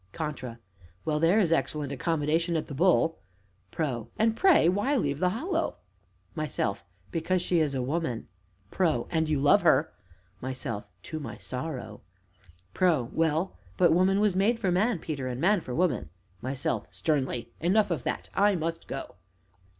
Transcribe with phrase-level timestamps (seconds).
[0.13, 0.57] CONTRA.
[1.05, 3.19] Well, there is excellent accommodation at "The Bull."
[3.69, 4.09] PRO.
[4.17, 5.75] And, pray, why leave the Hollow?
[6.33, 6.83] MYSELF.
[7.11, 8.27] Because she is a woman
[8.71, 9.07] PRO.
[9.11, 9.93] And you love her!
[10.41, 10.91] MYSELF.
[11.03, 12.01] To my sorrow.
[12.73, 13.11] PRO.
[13.13, 16.09] Well, but woman was made for man, Peter, and man for woman!
[16.41, 17.53] MYSELF (sternly).
[17.59, 19.17] Enough of that I must go!